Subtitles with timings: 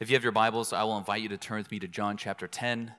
[0.00, 2.16] If you have your Bibles, I will invite you to turn with me to John
[2.16, 2.94] chapter 10.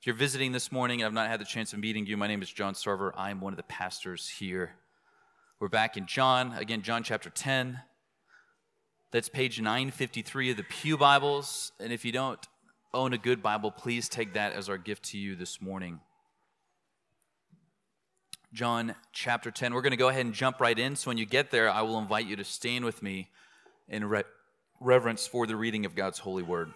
[0.00, 2.26] If you're visiting this morning and I've not had the chance of meeting you, my
[2.26, 3.10] name is John Sarver.
[3.14, 4.76] I'm one of the pastors here.
[5.60, 7.80] We're back in John, again, John chapter 10.
[9.10, 11.72] That's page 953 of the Pew Bibles.
[11.78, 12.40] And if you don't
[12.94, 16.00] own a good Bible, please take that as our gift to you this morning.
[18.54, 19.74] John chapter 10.
[19.74, 20.96] We're going to go ahead and jump right in.
[20.96, 23.28] So when you get there, I will invite you to stand with me
[23.90, 24.22] in re-
[24.80, 26.72] reverence for the reading of God's holy word.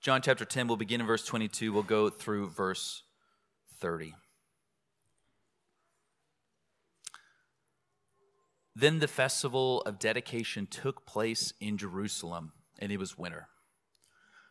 [0.00, 1.72] John chapter 10, we'll begin in verse 22.
[1.72, 3.04] We'll go through verse
[3.80, 4.14] 30.
[8.76, 13.48] Then the festival of dedication took place in Jerusalem, and it was winter.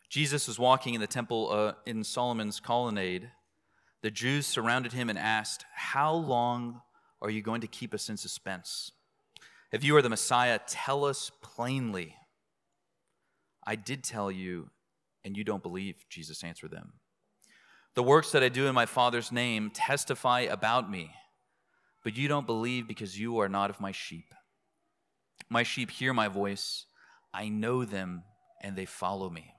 [0.09, 3.31] Jesus was walking in the temple uh, in Solomon's colonnade.
[4.01, 6.81] The Jews surrounded him and asked, How long
[7.23, 8.91] are you going to keep us in suspense?
[9.71, 12.15] If you are the Messiah, tell us plainly.
[13.65, 14.69] I did tell you,
[15.23, 16.93] and you don't believe, Jesus answered them.
[17.95, 21.11] The works that I do in my Father's name testify about me,
[22.03, 24.33] but you don't believe because you are not of my sheep.
[25.49, 26.85] My sheep hear my voice,
[27.33, 28.23] I know them,
[28.61, 29.53] and they follow me.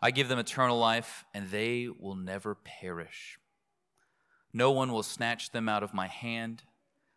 [0.00, 3.38] I give them eternal life, and they will never perish.
[4.52, 6.62] No one will snatch them out of my hand.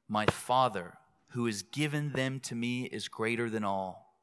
[0.07, 0.97] My Father,
[1.29, 4.17] who has given them to me, is greater than all.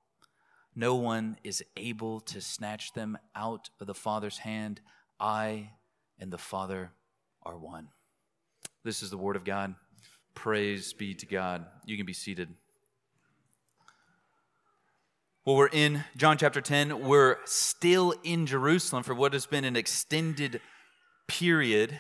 [0.75, 4.81] No one is able to snatch them out of the Father's hand.
[5.19, 5.71] I
[6.21, 6.93] and the Father
[7.43, 7.89] are one.
[8.85, 9.75] This is the Word of God.
[10.35, 11.67] Praise be to God.
[11.85, 12.55] You can be seated.
[15.45, 17.01] Well, we're in John chapter 10.
[17.01, 20.61] We're still in Jerusalem for what has been an extended
[21.27, 21.99] period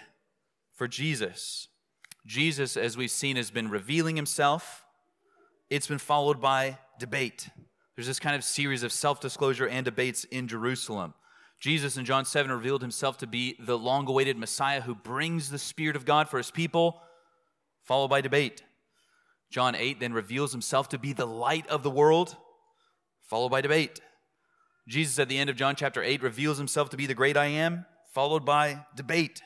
[0.78, 1.66] for Jesus.
[2.24, 4.84] Jesus, as we've seen, has been revealing himself.
[5.68, 7.50] It's been followed by debate.
[7.96, 11.14] There's this kind of series of self disclosure and debates in Jerusalem.
[11.58, 15.58] Jesus in John 7 revealed himself to be the long awaited Messiah who brings the
[15.58, 17.00] Spirit of God for his people,
[17.82, 18.62] followed by debate.
[19.50, 22.36] John 8 then reveals himself to be the light of the world,
[23.22, 24.00] followed by debate.
[24.86, 27.46] Jesus at the end of John chapter 8 reveals himself to be the great I
[27.46, 29.42] am, followed by debate.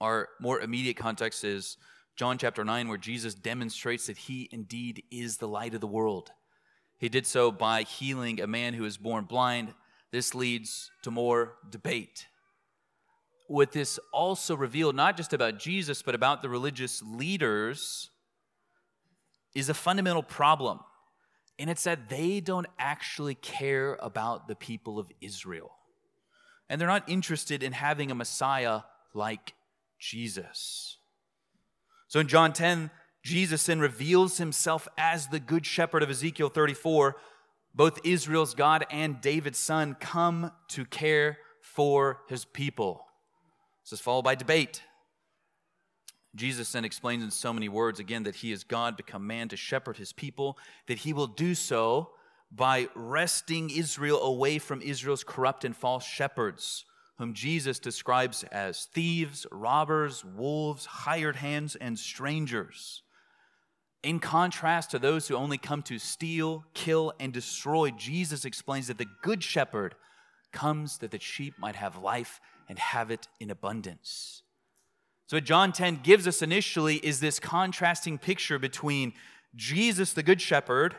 [0.00, 1.76] Our more immediate context is
[2.16, 6.30] John chapter 9, where Jesus demonstrates that he indeed is the light of the world.
[6.98, 9.74] He did so by healing a man who was born blind.
[10.10, 12.26] This leads to more debate.
[13.46, 18.10] What this also revealed, not just about Jesus, but about the religious leaders,
[19.54, 20.80] is a fundamental problem.
[21.58, 25.72] And it's that they don't actually care about the people of Israel.
[26.68, 28.82] And they're not interested in having a Messiah
[29.14, 29.54] like
[29.98, 30.98] Jesus.
[32.08, 32.90] So in John 10,
[33.22, 37.16] Jesus then reveals himself as the good shepherd of Ezekiel 34.
[37.74, 43.04] Both Israel's God and David's son come to care for his people.
[43.84, 44.82] This is followed by debate.
[46.34, 49.56] Jesus then explains in so many words again that he is God become man to
[49.56, 52.10] shepherd his people, that he will do so
[52.50, 56.84] by wresting Israel away from Israel's corrupt and false shepherds
[57.18, 63.02] whom Jesus describes as thieves, robbers, wolves, hired hands, and strangers.
[64.04, 68.98] In contrast to those who only come to steal, kill, and destroy, Jesus explains that
[68.98, 69.96] the good shepherd
[70.52, 74.42] comes that the sheep might have life and have it in abundance.
[75.26, 79.12] So, what John 10 gives us initially is this contrasting picture between
[79.56, 80.94] Jesus, the good shepherd,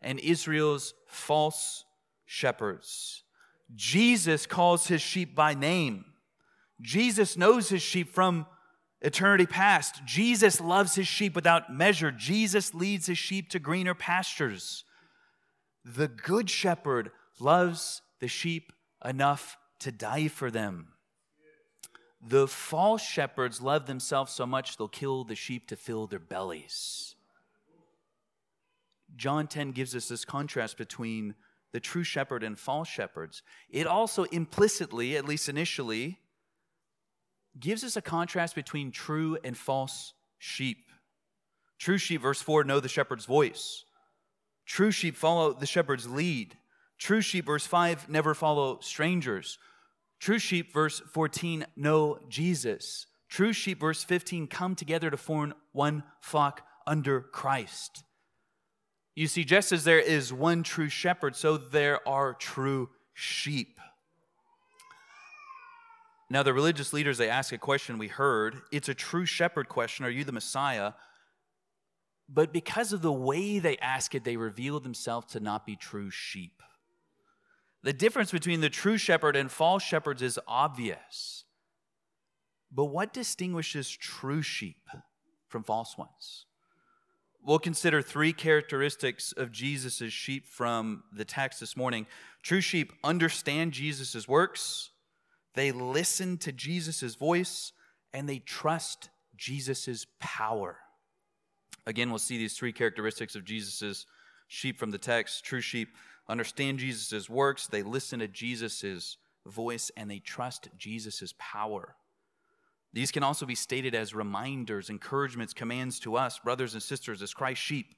[0.00, 1.84] and Israel's false
[2.24, 3.24] shepherds.
[3.74, 6.04] Jesus calls his sheep by name.
[6.80, 8.46] Jesus knows his sheep from
[9.00, 10.04] eternity past.
[10.04, 12.10] Jesus loves his sheep without measure.
[12.10, 14.84] Jesus leads his sheep to greener pastures.
[15.84, 17.10] The good shepherd
[17.40, 18.72] loves the sheep
[19.04, 20.88] enough to die for them.
[22.26, 27.14] The false shepherds love themselves so much they'll kill the sheep to fill their bellies.
[29.14, 31.34] John 10 gives us this contrast between
[31.76, 33.42] the true shepherd and false shepherds.
[33.68, 36.18] It also implicitly, at least initially,
[37.60, 40.88] gives us a contrast between true and false sheep.
[41.78, 43.84] True sheep, verse 4, know the shepherd's voice.
[44.64, 46.56] True sheep follow the shepherd's lead.
[46.96, 49.58] True sheep, verse 5, never follow strangers.
[50.18, 53.06] True sheep, verse 14, know Jesus.
[53.28, 58.02] True sheep, verse 15, come together to form one flock under Christ.
[59.16, 63.80] You see, just as there is one true shepherd, so there are true sheep.
[66.30, 68.60] Now, the religious leaders, they ask a question we heard.
[68.70, 70.92] It's a true shepherd question Are you the Messiah?
[72.28, 76.10] but because of the way they ask it, they reveal themselves to not be true
[76.10, 76.62] sheep.
[77.82, 81.44] The difference between the true shepherd and false shepherds is obvious.
[82.72, 84.88] But what distinguishes true sheep
[85.48, 86.45] from false ones?
[87.46, 92.08] We'll consider three characteristics of Jesus' sheep from the text this morning.
[92.42, 94.90] True sheep understand Jesus' works,
[95.54, 97.72] they listen to Jesus' voice,
[98.12, 100.78] and they trust Jesus' power.
[101.86, 104.06] Again, we'll see these three characteristics of Jesus'
[104.48, 105.44] sheep from the text.
[105.44, 105.90] True sheep
[106.28, 111.94] understand Jesus' works, they listen to Jesus' voice, and they trust Jesus' power.
[112.92, 117.34] These can also be stated as reminders, encouragements, commands to us, brothers and sisters, as
[117.34, 117.94] Christ's sheep.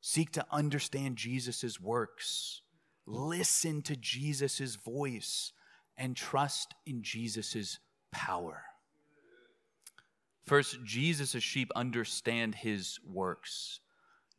[0.00, 2.60] Seek to understand Jesus' works,
[3.06, 5.52] listen to Jesus' voice,
[5.96, 7.78] and trust in Jesus'
[8.10, 8.64] power.
[10.44, 13.80] First, Jesus' sheep understand his works.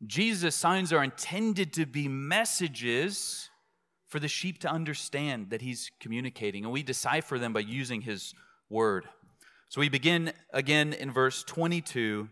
[0.06, 3.48] Jesus' signs are intended to be messages
[4.06, 8.34] for the sheep to understand that he's communicating, and we decipher them by using his
[8.68, 9.08] word.
[9.74, 12.28] So we begin again in verse 22.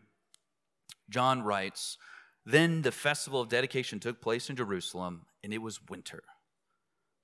[1.10, 1.98] John writes,
[2.46, 6.22] Then the festival of dedication took place in Jerusalem, and it was winter.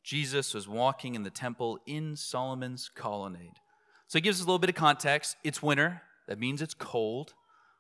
[0.03, 3.61] Jesus was walking in the temple in Solomon's colonnade.
[4.09, 5.37] So he gives us a little bit of context.
[5.45, 6.03] It's winter.
[6.27, 7.35] That means it's cold.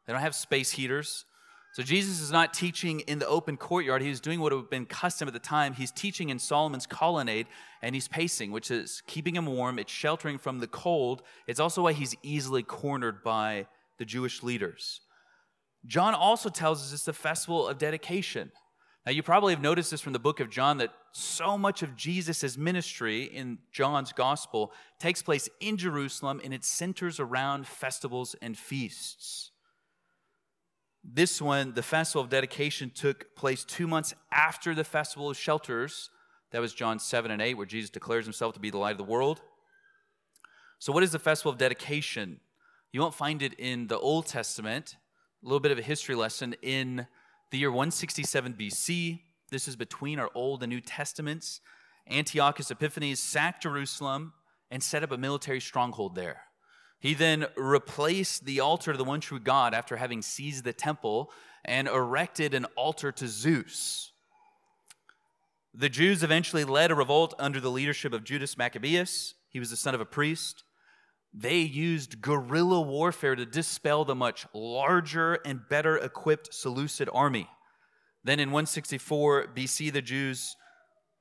[0.07, 1.25] They don't have space heaters.
[1.79, 4.03] So Jesus is not teaching in the open courtyard.
[4.03, 5.75] He's doing what would have been custom at the time.
[5.75, 7.47] He's teaching in Solomon's colonnade
[7.83, 9.79] and he's pacing, which is keeping him warm.
[9.79, 11.23] It's sheltering from the cold.
[11.47, 15.03] It's also why he's easily cornered by the Jewish leaders.
[15.87, 18.51] John also tells us it's the festival of dedication.
[19.07, 21.95] Now, you probably have noticed this from the book of John that so much of
[21.95, 28.59] Jesus' ministry in John's gospel takes place in Jerusalem and it centers around festivals and
[28.59, 29.53] feasts.
[31.11, 36.11] This one, the festival of dedication, took place two months after the festival of shelters.
[36.51, 38.99] That was John 7 and 8, where Jesus declares himself to be the light of
[38.99, 39.41] the world.
[40.79, 42.41] So, what is the festival of dedication?
[42.93, 44.97] You won't find it in the Old Testament.
[45.43, 47.07] A little bit of a history lesson in
[47.51, 49.21] the year 167 BC.
[49.51, 51.63] This is between our Old and New Testaments.
[52.11, 54.35] Antiochus Epiphanes sacked Jerusalem
[54.71, 56.43] and set up a military stronghold there.
[57.01, 61.31] He then replaced the altar to the one true God after having seized the temple
[61.65, 64.13] and erected an altar to Zeus.
[65.73, 69.35] The Jews eventually led a revolt under the leadership of Judas Maccabeus.
[69.49, 70.65] He was the son of a priest.
[71.33, 77.49] They used guerrilla warfare to dispel the much larger and better equipped Seleucid army.
[78.25, 80.57] Then in 164 BC, the Jews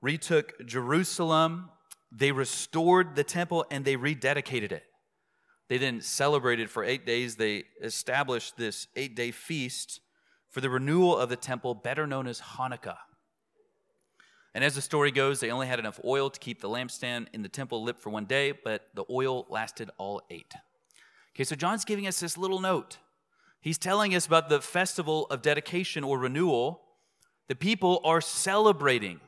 [0.02, 1.70] retook Jerusalem,
[2.12, 4.84] they restored the temple, and they rededicated it.
[5.69, 7.36] They then celebrated for eight days.
[7.36, 10.00] They established this eight day feast
[10.50, 12.98] for the renewal of the temple, better known as Hanukkah.
[14.54, 17.44] And as the story goes, they only had enough oil to keep the lampstand in
[17.44, 20.54] the temple lit for one day, but the oil lasted all eight.
[21.36, 22.98] Okay, so John's giving us this little note.
[23.62, 26.81] He's telling us about the festival of dedication or renewal.
[27.48, 29.19] The people are celebrating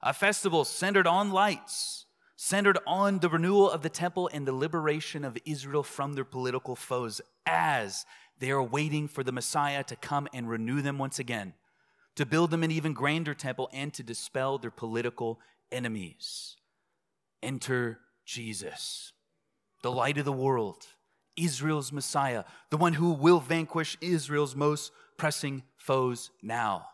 [0.00, 2.05] a festival centered on lights,
[2.36, 6.76] centered on the renewal of the temple and the liberation of Israel from their political
[6.76, 8.06] foes as
[8.38, 11.54] they are waiting for the Messiah to come and renew them once again
[12.16, 15.38] to build them an even grander temple, and to dispel their political
[15.70, 16.56] enemies.
[17.42, 19.12] Enter Jesus,
[19.82, 20.86] the light of the world,
[21.36, 26.86] Israel's Messiah, the one who will vanquish Israel's most pressing foes now.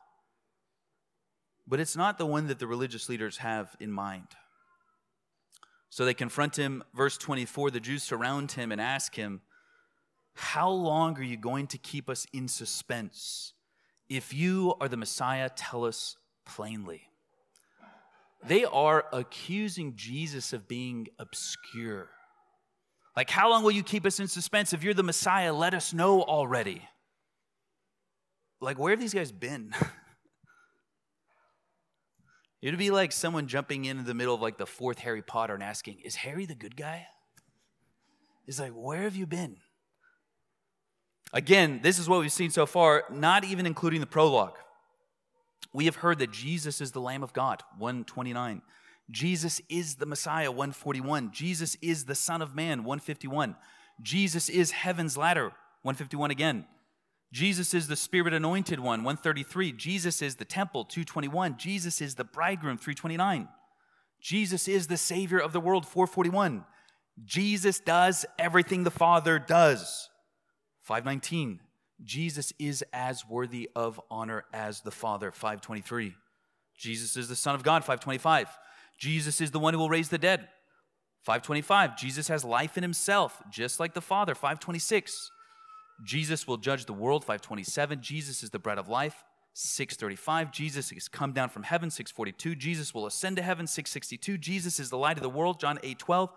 [1.67, 4.27] But it's not the one that the religious leaders have in mind.
[5.93, 6.83] So they confront him.
[6.95, 9.43] Verse 24 the Jews surround him and ask him,
[10.33, 13.53] How long are you going to keep us in suspense?
[14.09, 17.03] If you are the Messiah, tell us plainly.
[18.43, 22.09] They are accusing Jesus of being obscure.
[23.15, 24.73] Like, how long will you keep us in suspense?
[24.73, 26.89] If you're the Messiah, let us know already.
[28.63, 29.75] Like, where have these guys been?
[32.63, 35.63] It'd be like someone jumping into the middle of like the fourth Harry Potter and
[35.63, 37.09] asking, Is Harry the good guy?
[38.47, 39.57] It's like, Where have you been?
[41.33, 44.57] Again, this is what we've seen so far, not even including the prologue.
[45.73, 48.63] We have heard that Jesus is the Lamb of God, 129.
[49.11, 51.33] Jesus is the Messiah, 141.
[51.33, 53.57] Jesus is the Son of Man, 151.
[54.01, 55.53] Jesus is heaven's ladder,
[55.83, 56.67] 151 again.
[57.33, 59.73] Jesus is the Spirit anointed one, 133.
[59.73, 61.57] Jesus is the temple, 221.
[61.57, 63.49] Jesus is the bridegroom, 329.
[64.21, 66.65] Jesus is the Savior of the world, 441.
[67.25, 70.11] Jesus does everything the Father does,
[70.83, 71.61] 519.
[72.05, 76.15] Jesus is as worthy of honor as the Father, 523.
[76.77, 78.49] Jesus is the Son of God, 525.
[78.99, 80.49] Jesus is the one who will raise the dead,
[81.23, 81.97] 525.
[81.97, 85.31] Jesus has life in himself, just like the Father, 526.
[86.03, 88.01] Jesus will judge the world, 527.
[88.01, 90.51] Jesus is the bread of life, 635.
[90.51, 92.55] Jesus has come down from heaven, 642.
[92.57, 94.39] Jesus will ascend to heaven, 662.
[94.39, 96.31] Jesus is the light of the world, John 8 12.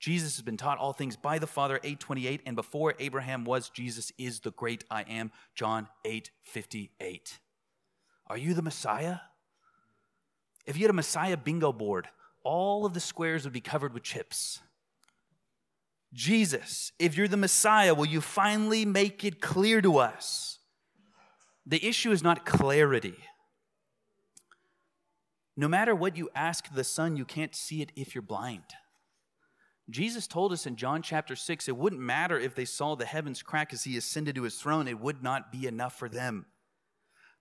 [0.00, 2.42] Jesus has been taught all things by the Father, 828.
[2.46, 7.38] And before Abraham was, Jesus is the great I am, John 8 58.
[8.26, 9.18] Are you the Messiah?
[10.66, 12.08] If you had a Messiah bingo board,
[12.42, 14.60] all of the squares would be covered with chips.
[16.14, 20.60] Jesus, if you're the Messiah, will you finally make it clear to us?
[21.66, 23.16] The issue is not clarity.
[25.56, 28.62] No matter what you ask the Son, you can't see it if you're blind.
[29.90, 33.42] Jesus told us in John chapter 6 it wouldn't matter if they saw the heavens
[33.42, 36.46] crack as he ascended to his throne, it would not be enough for them.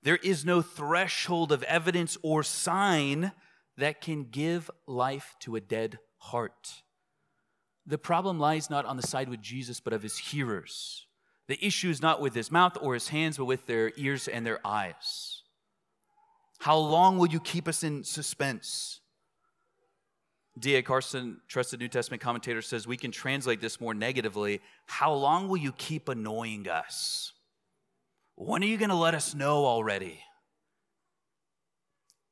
[0.01, 3.31] There is no threshold of evidence or sign
[3.77, 6.82] that can give life to a dead heart.
[7.85, 11.05] The problem lies not on the side with Jesus, but of his hearers.
[11.47, 14.45] The issue is not with his mouth or his hands, but with their ears and
[14.45, 15.41] their eyes.
[16.59, 19.01] How long will you keep us in suspense?
[20.57, 20.81] D.A.
[20.81, 24.61] Carson, trusted New Testament commentator, says we can translate this more negatively.
[24.85, 27.33] How long will you keep annoying us?
[28.35, 30.19] When are you going to let us know already?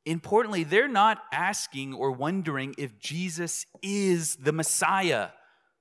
[0.06, 5.30] Importantly, they're not asking or wondering if Jesus is the Messiah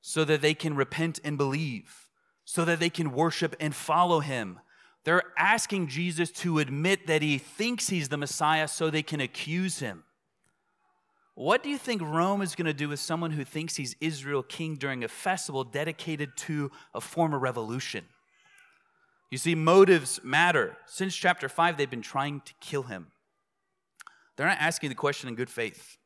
[0.01, 2.09] so that they can repent and believe,
[2.45, 4.59] so that they can worship and follow him.
[5.05, 9.79] They're asking Jesus to admit that he thinks he's the Messiah so they can accuse
[9.79, 10.05] him.
[11.35, 14.43] What do you think Rome is going to do with someone who thinks he's Israel
[14.43, 18.05] king during a festival dedicated to a former revolution?
[19.31, 20.77] You see, motives matter.
[20.87, 23.07] Since chapter 5, they've been trying to kill him.
[24.37, 25.97] They're not asking the question in good faith.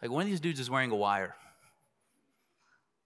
[0.00, 1.34] Like, one of these dudes is wearing a wire.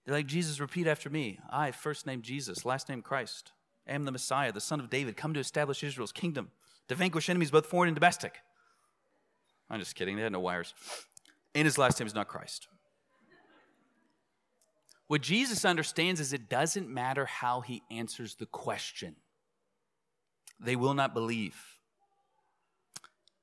[0.09, 1.37] They're like, Jesus, repeat after me.
[1.51, 3.51] I, first name Jesus, last name Christ,
[3.87, 6.49] am the Messiah, the Son of David, come to establish Israel's kingdom,
[6.87, 8.39] to vanquish enemies both foreign and domestic.
[9.69, 10.15] I'm just kidding.
[10.15, 10.73] They had no wires.
[11.53, 12.67] And his last name is not Christ.
[15.05, 19.15] What Jesus understands is it doesn't matter how he answers the question,
[20.59, 21.55] they will not believe.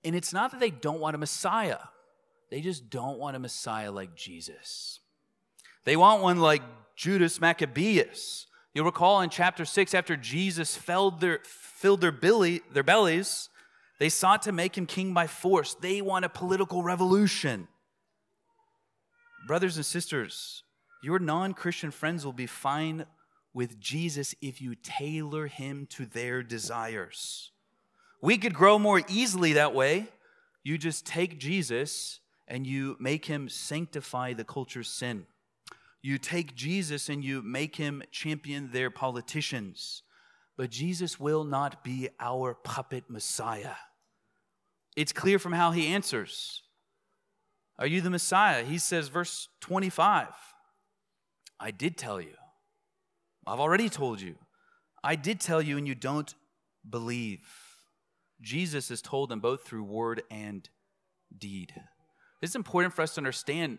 [0.02, 1.78] And it's not that they don't want a Messiah,
[2.50, 4.98] they just don't want a Messiah like Jesus.
[5.86, 6.62] They want one like
[6.96, 8.48] Judas Maccabeus.
[8.74, 13.48] You'll recall in chapter 6, after Jesus filled their, filled their, their bellies,
[13.98, 15.74] they sought to make him king by force.
[15.74, 17.68] They want a political revolution.
[19.46, 20.64] Brothers and sisters,
[21.02, 23.06] your non Christian friends will be fine
[23.54, 27.52] with Jesus if you tailor him to their desires.
[28.20, 30.08] We could grow more easily that way.
[30.64, 35.26] You just take Jesus and you make him sanctify the culture's sin.
[36.02, 40.02] You take Jesus and you make him champion their politicians.
[40.56, 43.74] But Jesus will not be our puppet Messiah.
[44.96, 46.62] It's clear from how he answers.
[47.78, 48.64] Are you the Messiah?
[48.64, 50.28] He says, verse 25,
[51.60, 52.34] I did tell you.
[53.46, 54.36] I've already told you.
[55.04, 56.34] I did tell you, and you don't
[56.88, 57.46] believe.
[58.40, 60.68] Jesus has told them both through word and
[61.36, 61.74] deed.
[62.42, 63.78] It's important for us to understand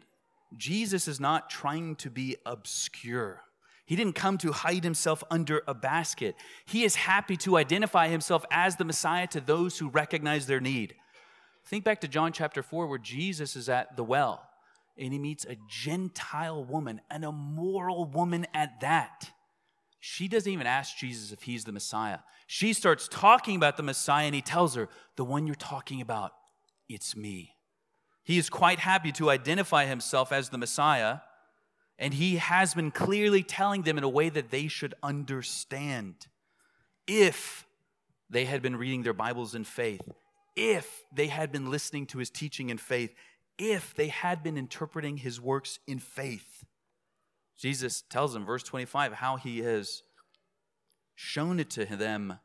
[0.55, 3.41] Jesus is not trying to be obscure.
[3.85, 6.35] He didn't come to hide himself under a basket.
[6.65, 10.95] He is happy to identify himself as the Messiah to those who recognize their need.
[11.65, 14.47] Think back to John chapter 4, where Jesus is at the well
[14.97, 19.31] and he meets a Gentile woman, an immoral woman at that.
[19.99, 22.19] She doesn't even ask Jesus if he's the Messiah.
[22.47, 26.31] She starts talking about the Messiah, and he tells her, The one you're talking about,
[26.87, 27.56] it's me.
[28.27, 31.19] He is quite happy to identify himself as the Messiah,
[31.97, 36.27] and he has been clearly telling them in a way that they should understand.
[37.07, 37.65] If
[38.29, 40.01] they had been reading their Bibles in faith,
[40.57, 43.15] if they had been listening to his teaching in faith,
[43.57, 46.65] if they had been interpreting his works in faith.
[47.57, 50.03] Jesus tells them, verse 25, how he has
[51.15, 52.39] shown it to them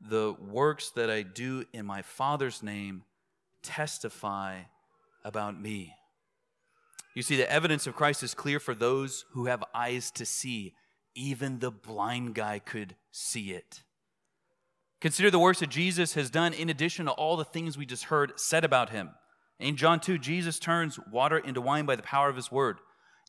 [0.00, 3.04] the works that I do in my Father's name
[3.62, 4.62] testify
[5.24, 5.94] about me.
[7.14, 10.74] You see, the evidence of Christ is clear for those who have eyes to see.
[11.14, 13.82] Even the blind guy could see it.
[15.00, 18.04] Consider the works that Jesus has done in addition to all the things we just
[18.04, 19.10] heard said about him.
[19.58, 22.78] In John 2, Jesus turns water into wine by the power of his word.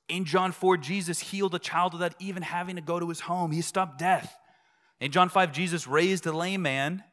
[0.07, 3.51] In John 4, Jesus healed a child without even having to go to his home.
[3.51, 4.37] He stopped death.
[4.99, 7.03] In John 5, Jesus raised a lame man.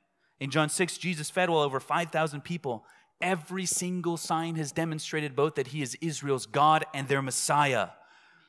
[0.40, 2.84] In John 6, Jesus fed well over 5,000 people.
[3.20, 7.88] Every single sign has demonstrated both that he is Israel's God and their Messiah,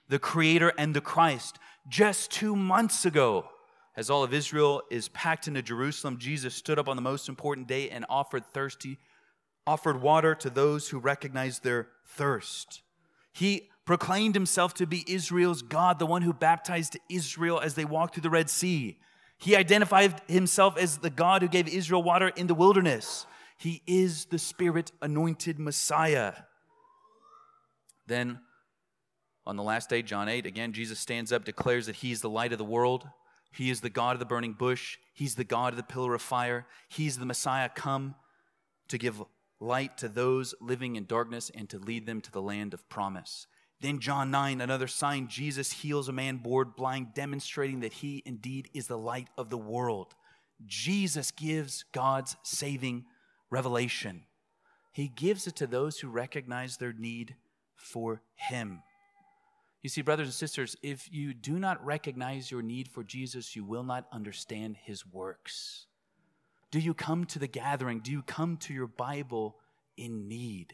[0.09, 1.57] the Creator and the Christ.
[1.87, 3.49] Just two months ago,
[3.95, 7.67] as all of Israel is packed into Jerusalem, Jesus stood up on the most important
[7.67, 8.97] day and offered thirsty,
[9.65, 12.81] offered water to those who recognized their thirst.
[13.33, 18.13] He proclaimed himself to be Israel's God, the one who baptized Israel as they walked
[18.13, 18.99] through the Red Sea.
[19.37, 23.25] He identified himself as the God who gave Israel water in the wilderness.
[23.57, 26.33] He is the Spirit anointed Messiah.
[28.05, 28.39] Then,
[29.45, 32.51] on the last day, John 8, again, Jesus stands up, declares that He's the light
[32.51, 33.07] of the world.
[33.51, 34.97] He is the God of the burning bush.
[35.13, 36.67] He's the God of the pillar of fire.
[36.89, 38.15] He's the Messiah come
[38.89, 39.23] to give
[39.59, 43.47] light to those living in darkness and to lead them to the land of promise.
[43.79, 48.69] Then, John 9, another sign Jesus heals a man born blind, demonstrating that he indeed
[48.73, 50.13] is the light of the world.
[50.65, 53.05] Jesus gives God's saving
[53.49, 54.23] revelation.
[54.91, 57.35] He gives it to those who recognize their need
[57.75, 58.81] for Him.
[59.83, 63.63] You see, brothers and sisters, if you do not recognize your need for Jesus, you
[63.63, 65.85] will not understand His works.
[66.71, 67.99] Do you come to the gathering?
[67.99, 69.57] Do you come to your Bible
[69.95, 70.73] in need,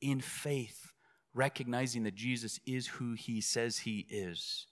[0.00, 0.92] in faith,
[1.34, 4.66] recognizing that Jesus is who He says He is?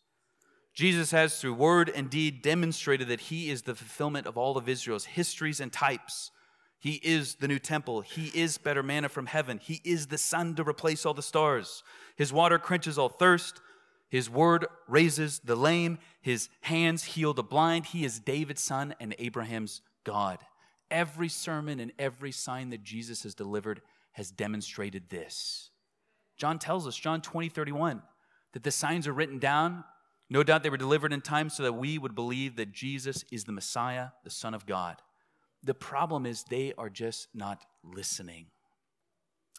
[0.75, 4.69] Jesus has, through word and deed, demonstrated that He is the fulfillment of all of
[4.69, 6.31] Israel's histories and types
[6.81, 8.01] he is the new temple.
[8.01, 9.61] He is better manna from heaven.
[9.63, 11.83] He is the sun to replace all the stars.
[12.17, 13.61] His water quenches all thirst.
[14.09, 15.99] His word raises the lame.
[16.23, 17.87] His hands heal the blind.
[17.87, 20.39] He is David's son and Abraham's God.
[20.91, 23.83] Every sermon and every sign that Jesus has delivered
[24.13, 25.71] has demonstrated this.
[26.39, 28.01] John tells us, John 20, 31,
[28.55, 29.85] that the signs are written down.
[30.31, 33.45] No doubt they were delivered in time so that we would believe that Jesus is
[33.45, 34.97] the Messiah, the Son of God.
[35.63, 38.47] The problem is they are just not listening.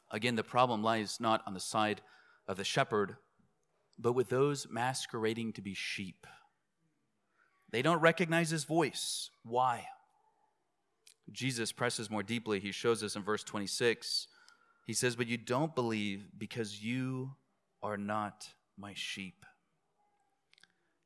[0.09, 2.01] Again, the problem lies not on the side
[2.47, 3.17] of the shepherd,
[3.99, 6.25] but with those masquerading to be sheep.
[7.71, 9.29] They don't recognize his voice.
[9.43, 9.85] Why?
[11.31, 12.59] Jesus presses more deeply.
[12.59, 14.27] He shows us in verse 26.
[14.85, 17.35] He says, But you don't believe because you
[17.81, 19.45] are not my sheep.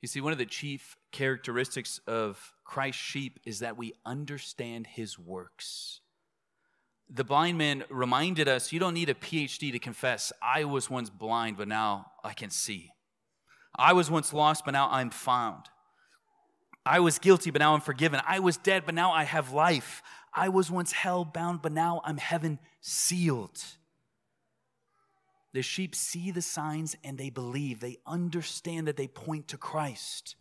[0.05, 5.17] You see, one of the chief characteristics of Christ's sheep is that we understand his
[5.17, 6.01] works.
[7.09, 11.09] The blind man reminded us you don't need a PhD to confess, I was once
[11.09, 12.91] blind, but now I can see.
[13.75, 15.69] I was once lost, but now I'm found.
[16.85, 18.21] I was guilty, but now I'm forgiven.
[18.27, 20.03] I was dead, but now I have life.
[20.31, 23.59] I was once hell bound, but now I'm heaven sealed.
[25.55, 27.79] The sheep see the signs and they believe.
[27.79, 30.35] They understand that they point to Christ.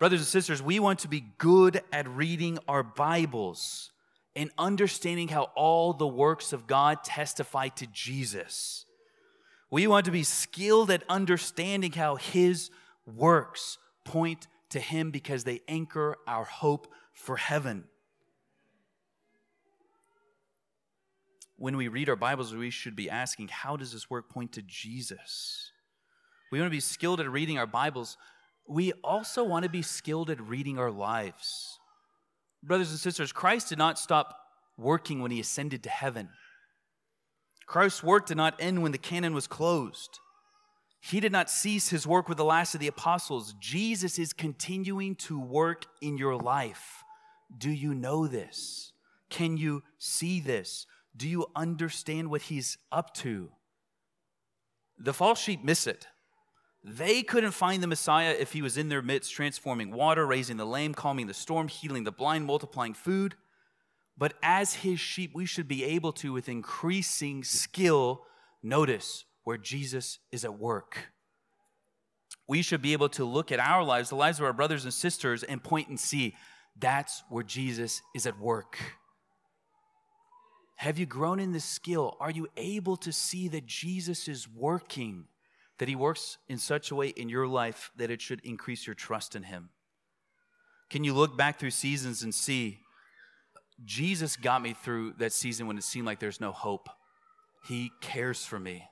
[0.00, 3.92] Brothers and sisters, we want to be good at reading our Bibles
[4.34, 8.86] and understanding how all the works of God testify to Jesus.
[9.70, 12.72] We want to be skilled at understanding how His
[13.06, 17.84] works point to Him because they anchor our hope for heaven.
[21.60, 24.62] When we read our Bibles, we should be asking, how does this work point to
[24.62, 25.72] Jesus?
[26.50, 28.16] We want to be skilled at reading our Bibles.
[28.66, 31.78] We also want to be skilled at reading our lives.
[32.62, 34.38] Brothers and sisters, Christ did not stop
[34.78, 36.30] working when he ascended to heaven.
[37.66, 40.18] Christ's work did not end when the canon was closed.
[40.98, 43.54] He did not cease his work with the last of the apostles.
[43.60, 47.04] Jesus is continuing to work in your life.
[47.58, 48.94] Do you know this?
[49.28, 50.86] Can you see this?
[51.16, 53.50] Do you understand what he's up to?
[54.98, 56.06] The false sheep miss it.
[56.82, 60.64] They couldn't find the Messiah if he was in their midst, transforming water, raising the
[60.64, 63.34] lame, calming the storm, healing the blind, multiplying food.
[64.16, 68.22] But as his sheep, we should be able to, with increasing skill,
[68.62, 71.12] notice where Jesus is at work.
[72.46, 74.92] We should be able to look at our lives, the lives of our brothers and
[74.92, 76.34] sisters, and point and see
[76.78, 78.78] that's where Jesus is at work.
[80.80, 82.16] Have you grown in this skill?
[82.20, 85.26] Are you able to see that Jesus is working,
[85.76, 88.94] that he works in such a way in your life that it should increase your
[88.94, 89.68] trust in him?
[90.88, 92.78] Can you look back through seasons and see
[93.84, 96.88] Jesus got me through that season when it seemed like there's no hope?
[97.66, 98.88] He cares for me.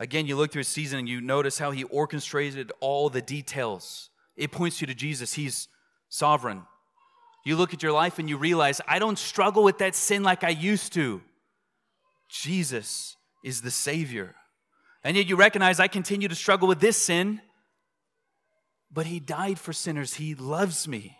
[0.00, 4.10] Again, you look through a season and you notice how he orchestrated all the details.
[4.36, 5.34] It points you to Jesus.
[5.34, 5.68] He's
[6.08, 6.62] sovereign,
[7.48, 10.44] you look at your life and you realize, I don't struggle with that sin like
[10.44, 11.22] I used to.
[12.28, 14.34] Jesus is the Savior.
[15.02, 17.40] And yet you recognize I continue to struggle with this sin,
[18.92, 20.14] but He died for sinners.
[20.14, 21.16] He loves me.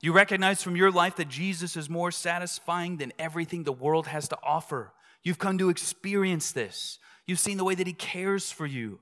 [0.00, 4.26] You recognize from your life that Jesus is more satisfying than everything the world has
[4.28, 4.92] to offer.
[5.22, 6.98] You've come to experience this.
[7.26, 8.98] You've seen the way that He cares for you,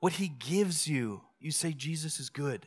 [0.00, 1.22] what He gives you.
[1.40, 2.66] You say, Jesus is good.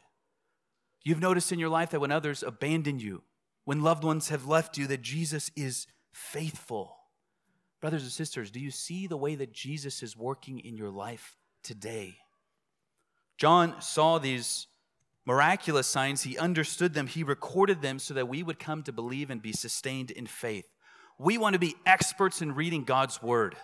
[1.03, 3.23] You've noticed in your life that when others abandon you,
[3.65, 6.97] when loved ones have left you, that Jesus is faithful.
[7.79, 11.35] Brothers and sisters, do you see the way that Jesus is working in your life
[11.63, 12.17] today?
[13.37, 14.67] John saw these
[15.25, 19.29] miraculous signs, he understood them, he recorded them so that we would come to believe
[19.29, 20.67] and be sustained in faith.
[21.17, 23.55] We want to be experts in reading God's word,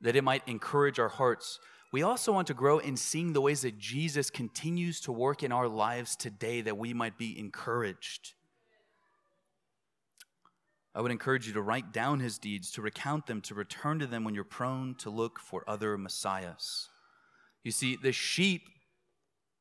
[0.00, 1.60] that it might encourage our hearts.
[1.90, 5.52] We also want to grow in seeing the ways that Jesus continues to work in
[5.52, 8.34] our lives today, that we might be encouraged.
[10.94, 14.06] I would encourage you to write down his deeds, to recount them, to return to
[14.06, 16.88] them when you're prone to look for other messiahs.
[17.62, 18.62] You see, the sheep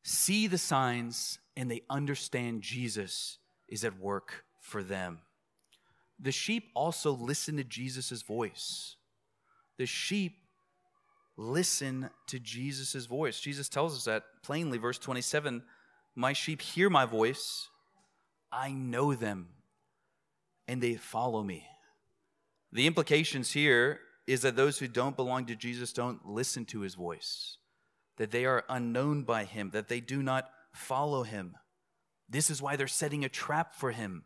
[0.04, 3.38] see the signs and they understand Jesus
[3.68, 5.20] is at work for them.
[6.20, 8.96] The sheep also listen to Jesus' voice.
[9.78, 10.47] The sheep
[11.38, 13.39] listen to Jesus' voice.
[13.39, 15.63] Jesus tells us that plainly, verse 27
[16.15, 17.69] My sheep hear my voice,
[18.52, 19.50] I know them,
[20.67, 21.65] and they follow me.
[22.73, 26.95] The implications here is that those who don't belong to Jesus don't listen to his
[26.95, 27.58] voice
[28.17, 31.56] that they are unknown by him, that they do not follow him.
[32.30, 34.26] This is why they're setting a trap for him.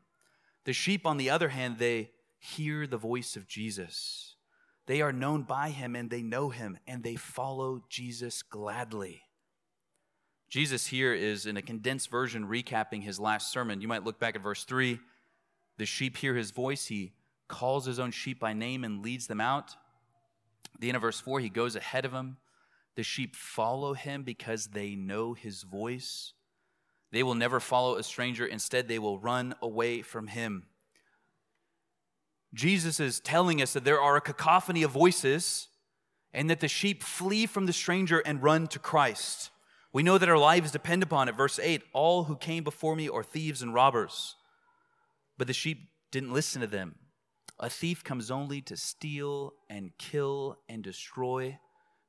[0.66, 4.31] The sheep, on the other hand, they hear the voice of Jesus.
[4.88, 9.22] They are known by him and they know him and they follow Jesus gladly.
[10.50, 13.80] Jesus here is in a condensed version recapping his last sermon.
[13.80, 15.00] You might look back at verse 3.
[15.78, 16.88] The sheep hear his voice.
[16.88, 17.14] He
[17.48, 19.76] calls his own sheep by name and leads them out.
[20.80, 22.38] the end of verse 4, he goes ahead of them
[22.96, 26.34] the sheep follow him because they know his voice.
[27.12, 28.46] They will never follow a stranger.
[28.46, 30.66] Instead, they will run away from him.
[32.54, 35.68] Jesus is telling us that there are a cacophony of voices
[36.34, 39.52] and that the sheep flee from the stranger and run to Christ.
[39.94, 41.36] We know that our lives depend upon it.
[41.36, 44.36] Verse 8 All who came before me are thieves and robbers,
[45.38, 46.96] but the sheep didn't listen to them.
[47.60, 51.60] A thief comes only to steal and kill and destroy.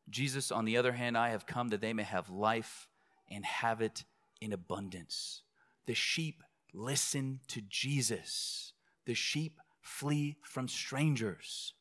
[0.09, 2.88] Jesus, on the other hand, I have come that they may have life
[3.31, 4.05] and have it
[4.40, 5.42] in abundance.
[5.87, 8.72] The sheep listen to Jesus,
[9.05, 11.74] the sheep flee from strangers.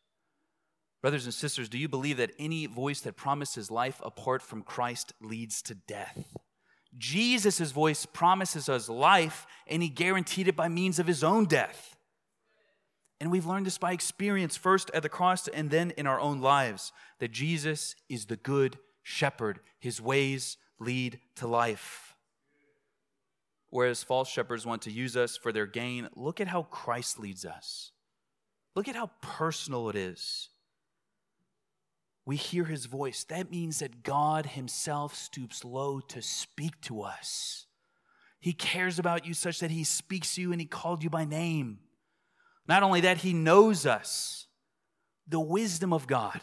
[1.01, 5.13] Brothers and sisters, do you believe that any voice that promises life apart from Christ
[5.21, 6.25] leads to death?
[6.97, 11.95] Jesus' voice promises us life, and he guaranteed it by means of his own death.
[13.19, 16.41] And we've learned this by experience, first at the cross and then in our own
[16.41, 19.59] lives, that Jesus is the good shepherd.
[19.79, 22.15] His ways lead to life.
[23.69, 27.45] Whereas false shepherds want to use us for their gain, look at how Christ leads
[27.45, 27.90] us.
[28.75, 30.49] Look at how personal it is.
[32.25, 33.23] We hear his voice.
[33.25, 37.65] That means that God himself stoops low to speak to us.
[38.39, 41.25] He cares about you such that he speaks to you and he called you by
[41.25, 41.79] name.
[42.67, 44.47] Not only that, He knows us.
[45.27, 46.41] The wisdom of God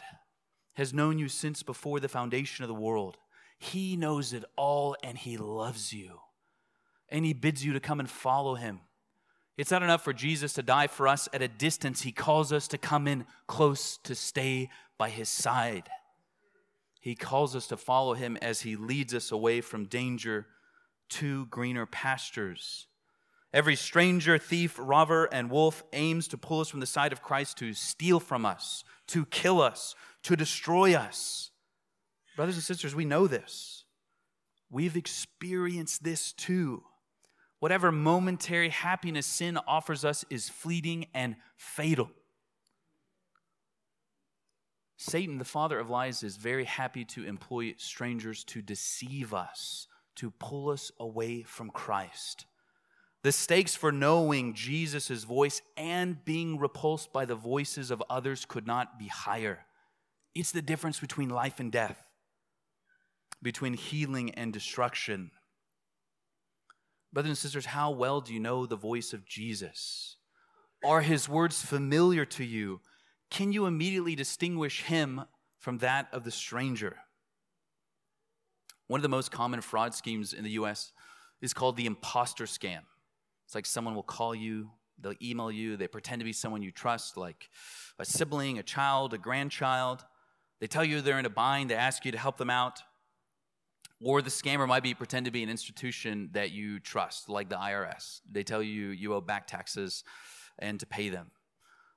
[0.73, 3.17] has known you since before the foundation of the world.
[3.57, 6.19] He knows it all and He loves you.
[7.09, 8.81] And He bids you to come and follow Him.
[9.59, 12.03] It's not enough for Jesus to die for us at a distance.
[12.03, 15.89] He calls us to come in close to stay by His side.
[17.01, 20.47] He calls us to follow Him as He leads us away from danger
[21.09, 22.87] to greener pastures.
[23.53, 27.57] Every stranger, thief, robber, and wolf aims to pull us from the side of Christ
[27.57, 29.93] to steal from us, to kill us,
[30.23, 31.51] to destroy us.
[32.37, 33.83] Brothers and sisters, we know this.
[34.71, 36.83] We've experienced this too.
[37.59, 42.09] Whatever momentary happiness sin offers us is fleeting and fatal.
[44.97, 50.31] Satan, the father of lies, is very happy to employ strangers to deceive us, to
[50.31, 52.45] pull us away from Christ.
[53.23, 58.65] The stakes for knowing Jesus' voice and being repulsed by the voices of others could
[58.65, 59.65] not be higher.
[60.33, 62.01] It's the difference between life and death,
[63.41, 65.31] between healing and destruction.
[67.11, 70.17] Brothers and sisters, how well do you know the voice of Jesus?
[70.83, 72.81] Are his words familiar to you?
[73.29, 75.21] Can you immediately distinguish him
[75.57, 76.97] from that of the stranger?
[78.87, 80.91] One of the most common fraud schemes in the US
[81.41, 82.81] is called the imposter scam.
[83.45, 84.69] It's like someone will call you,
[84.99, 87.49] they'll email you, they pretend to be someone you trust, like
[87.97, 90.05] a sibling, a child, a grandchild.
[90.59, 92.81] They tell you they're in a bind, they ask you to help them out.
[94.01, 97.57] Or the scammer might be pretend to be an institution that you trust, like the
[97.57, 98.21] IRS.
[98.31, 100.03] They tell you you owe back taxes
[100.57, 101.31] and to pay them.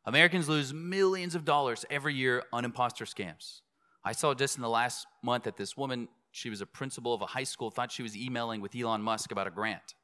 [0.05, 3.61] Americans lose millions of dollars every year on imposter scams.
[4.05, 7.23] I saw just in the last month that this woman, she was a principal of
[7.23, 9.95] a high school, thought she was emailing with Elon Musk about a grant.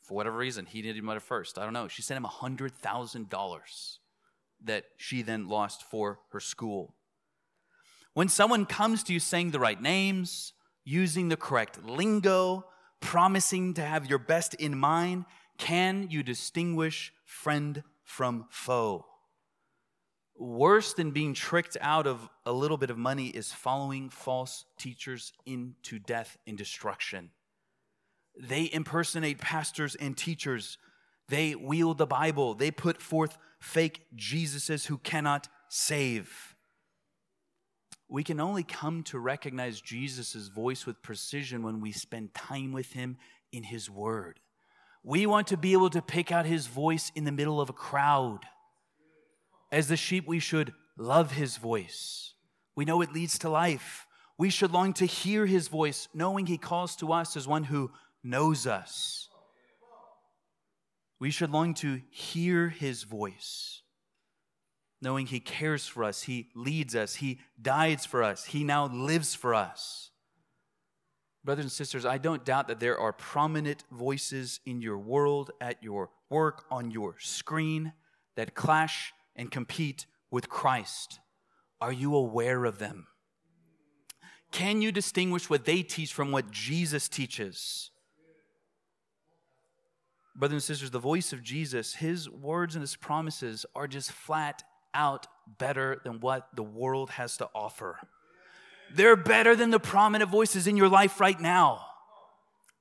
[0.00, 1.58] For whatever reason, he didn't even at first.
[1.58, 1.88] I don't know.
[1.88, 3.98] She sent him $100,000
[4.64, 6.94] that she then lost for her school.
[8.14, 10.54] When someone comes to you saying the right names,
[10.86, 12.64] using the correct lingo,
[13.00, 15.26] promising to have your best in mind,
[15.58, 19.04] can you distinguish friend from foe?
[20.38, 25.32] Worse than being tricked out of a little bit of money is following false teachers
[25.44, 27.30] into death and destruction.
[28.38, 30.78] They impersonate pastors and teachers.
[31.28, 32.54] They wield the Bible.
[32.54, 36.54] They put forth fake Jesuses who cannot save.
[38.08, 42.92] We can only come to recognize Jesus' voice with precision when we spend time with
[42.92, 43.16] him
[43.52, 44.38] in his word.
[45.02, 47.74] We want to be able to pick out his voice in the middle of a
[47.74, 48.40] crowd.
[49.72, 52.34] As the sheep, we should love his voice.
[52.76, 54.06] We know it leads to life.
[54.38, 57.90] We should long to hear his voice, knowing he calls to us as one who
[58.22, 59.28] knows us.
[61.18, 63.82] We should long to hear his voice
[65.06, 69.36] knowing He cares for us, He leads us, He dies for us, He now lives
[69.36, 70.10] for us.
[71.44, 75.80] Brothers and sisters, I don't doubt that there are prominent voices in your world, at
[75.80, 77.92] your work, on your screen
[78.34, 81.20] that clash and compete with Christ.
[81.80, 83.06] Are you aware of them?
[84.50, 87.92] Can you distinguish what they teach from what Jesus teaches?
[90.34, 94.64] Brothers and sisters, the voice of Jesus, his words and his promises are just flat
[94.96, 95.26] out
[95.58, 97.98] better than what the world has to offer.
[98.94, 101.84] They're better than the prominent voices in your life right now.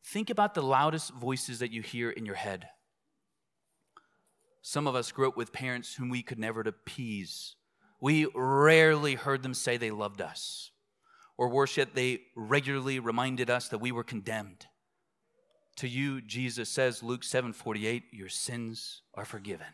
[0.06, 2.68] Think about the loudest voices that you hear in your head.
[4.62, 7.56] Some of us grew up with parents whom we could never appease.
[8.02, 10.72] We rarely heard them say they loved us.
[11.38, 14.68] Or worse yet, they regularly reminded us that we were condemned.
[15.78, 19.68] To you, Jesus says, Luke 7 48, your sins are forgiven.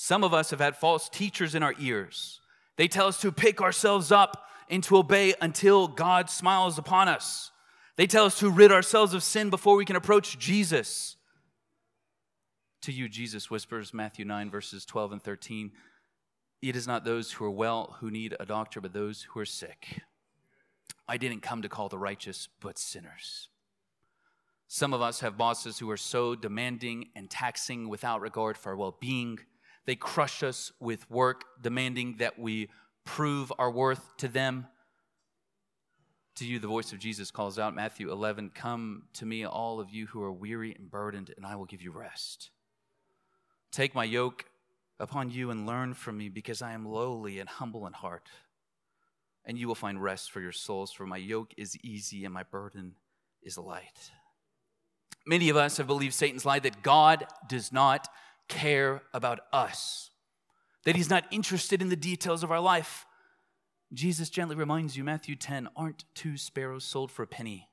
[0.00, 2.40] Some of us have had false teachers in our ears.
[2.76, 7.50] They tell us to pick ourselves up and to obey until God smiles upon us.
[7.96, 11.16] They tell us to rid ourselves of sin before we can approach Jesus.
[12.82, 15.72] To you, Jesus whispers, Matthew 9, verses 12 and 13
[16.62, 19.44] It is not those who are well who need a doctor, but those who are
[19.44, 20.02] sick.
[21.08, 23.48] I didn't come to call the righteous, but sinners.
[24.68, 28.76] Some of us have bosses who are so demanding and taxing without regard for our
[28.76, 29.40] well being
[29.88, 32.68] they crush us with work, demanding that we
[33.06, 34.66] prove our worth to them.
[36.36, 39.88] To you, the voice of Jesus calls out, Matthew 11, Come to me, all of
[39.88, 42.50] you who are weary and burdened, and I will give you rest.
[43.72, 44.44] Take my yoke
[45.00, 48.28] upon you and learn from me, because I am lowly and humble in heart.
[49.46, 52.42] And you will find rest for your souls, for my yoke is easy and my
[52.42, 52.96] burden
[53.42, 54.10] is light.
[55.24, 58.06] Many of us have believed Satan's lie that God does not
[58.48, 60.10] care about us,
[60.84, 63.06] that he's not interested in the details of our life.
[63.92, 67.68] Jesus gently reminds you, Matthew 10, aren't two sparrows sold for a penny?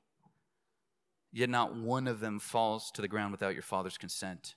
[1.32, 4.54] Yet not one of them falls to the ground without your Father's consent.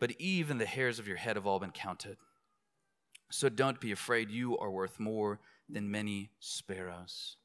[0.00, 2.16] But even the hairs of your head have all been counted.
[3.30, 7.36] So don't be afraid, you are worth more than many sparrows.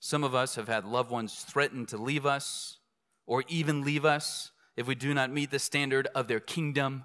[0.00, 2.78] Some of us have had loved ones threaten to leave us
[3.26, 7.04] or even leave us if we do not meet the standard of their kingdom.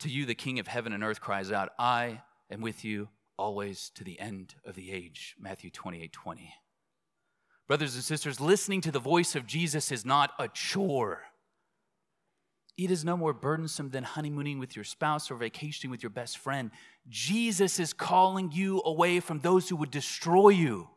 [0.00, 3.90] To you, the King of heaven and earth cries out, I am with you always
[3.94, 5.34] to the end of the age.
[5.40, 6.54] Matthew 28 20.
[7.66, 11.22] Brothers and sisters, listening to the voice of Jesus is not a chore.
[12.78, 16.38] It is no more burdensome than honeymooning with your spouse or vacationing with your best
[16.38, 16.70] friend.
[17.08, 20.88] Jesus is calling you away from those who would destroy you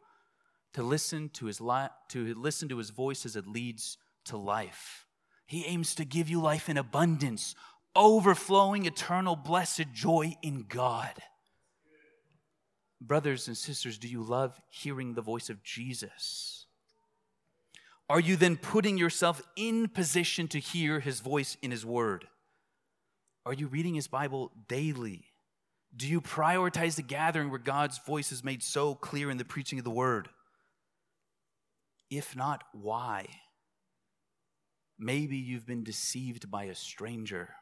[0.73, 5.07] to listen to his, li- to listen to his voice as it leads to life.
[5.47, 7.55] He aims to give you life in abundance,
[7.95, 11.13] overflowing eternal blessed joy in God.
[12.99, 16.67] Brothers and sisters, do you love hearing the voice of Jesus?
[18.09, 22.27] Are you then putting yourself in position to hear his voice in his word?
[23.45, 25.25] Are you reading his Bible daily?
[25.95, 29.79] Do you prioritize the gathering where God's voice is made so clear in the preaching
[29.79, 30.29] of the word?
[32.09, 33.27] If not, why?
[34.99, 37.55] Maybe you've been deceived by a stranger.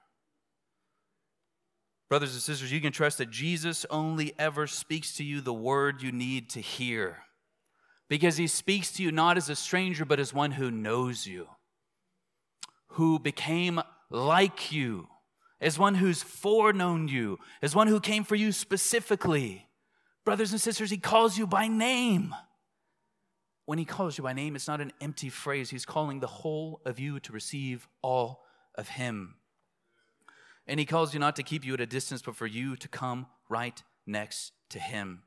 [2.09, 6.01] Brothers and sisters, you can trust that Jesus only ever speaks to you the word
[6.01, 7.23] you need to hear.
[8.09, 11.47] because he speaks to you not as a stranger, but as one who knows you,
[12.93, 15.07] who became like you,
[15.61, 19.67] as one who's foreknown you, as one who came for you specifically.
[20.25, 22.33] Brothers and sisters, he calls you by name.
[23.65, 25.69] When he calls you by name, it's not an empty phrase.
[25.69, 28.43] He's calling the whole of you to receive all
[28.73, 29.35] of him.
[30.69, 32.87] And he calls you not to keep you at a distance, but for you to
[32.87, 35.23] come right next to him.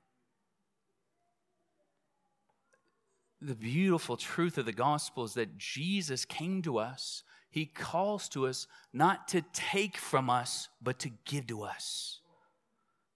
[3.41, 7.25] The beautiful truth of the gospel is that Jesus came to us.
[7.51, 12.21] He calls to us not to take from us, but to give to us.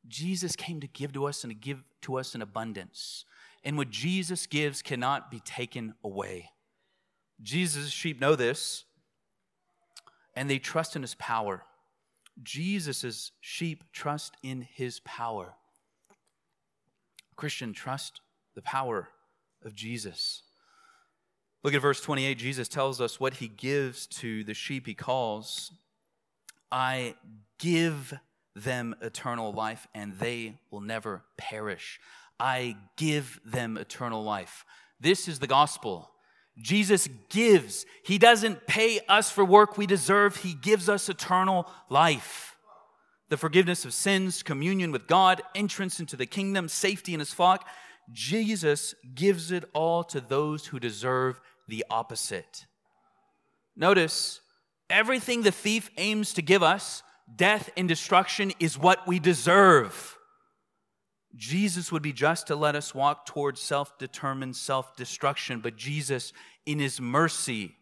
[0.09, 3.25] Jesus came to give to us and to give to us in abundance.
[3.63, 6.51] And what Jesus gives cannot be taken away.
[7.41, 8.85] Jesus' sheep know this,
[10.35, 11.63] and they trust in his power.
[12.43, 15.55] Jesus' sheep trust in his power.
[17.37, 18.21] Christian, trust
[18.55, 19.09] the power
[19.65, 20.43] of Jesus.
[21.63, 22.39] Look at verse 28.
[22.39, 25.73] Jesus tells us what he gives to the sheep he calls.
[26.71, 27.15] I
[27.59, 28.15] give
[28.55, 32.01] them eternal life, and they will never perish.
[32.39, 34.65] I give them eternal life.
[35.01, 36.11] This is the gospel.
[36.59, 37.85] Jesus gives.
[38.03, 42.57] He doesn't pay us for work we deserve, He gives us eternal life.
[43.29, 47.67] The forgiveness of sins, communion with God, entrance into the kingdom, safety in His flock.
[48.13, 52.67] Jesus gives it all to those who deserve the opposite.
[53.75, 54.41] Notice,
[54.89, 57.03] everything the thief aims to give us,
[57.35, 60.16] death and destruction, is what we deserve.
[61.37, 66.33] Jesus would be just to let us walk towards self determined self destruction, but Jesus,
[66.65, 67.77] in his mercy,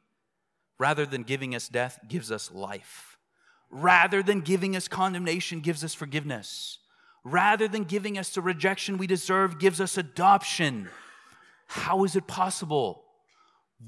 [0.78, 3.16] rather than giving us death, gives us life.
[3.70, 6.78] Rather than giving us condemnation, gives us forgiveness.
[7.24, 10.88] Rather than giving us the rejection we deserve, gives us adoption.
[11.66, 13.04] How is it possible?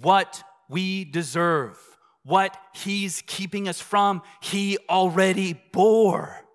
[0.01, 1.79] What we deserve,
[2.25, 6.46] what he's keeping us from, he already bore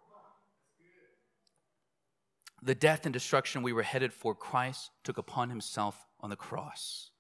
[2.62, 7.12] the death and destruction we were headed for, Christ took upon himself on the cross.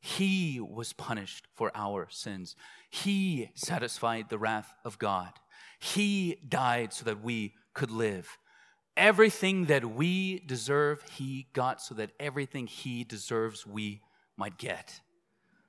[0.00, 2.56] He was punished for our sins.
[2.90, 5.32] He satisfied the wrath of God.
[5.78, 8.38] He died so that we could live.
[8.96, 14.02] Everything that we deserve, He got so that everything He deserves, we
[14.36, 15.00] might get.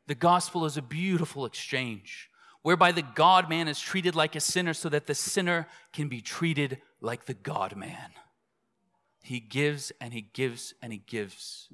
[0.07, 2.29] The gospel is a beautiful exchange
[2.63, 6.21] whereby the God man is treated like a sinner so that the sinner can be
[6.21, 8.11] treated like the God man.
[9.23, 11.69] He gives and he gives and he gives.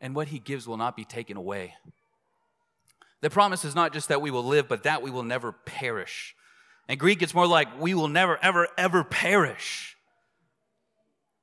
[0.00, 1.74] And what he gives will not be taken away.
[3.22, 6.36] The promise is not just that we will live, but that we will never perish.
[6.88, 9.96] In Greek, it's more like we will never, ever, ever perish.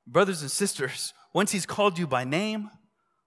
[0.06, 2.70] Brothers and sisters, once he's called you by name,